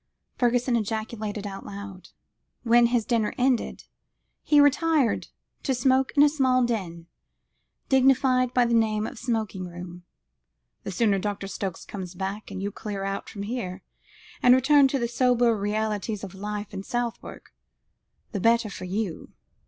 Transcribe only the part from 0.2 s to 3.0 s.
Fergusson ejaculated aloud, when,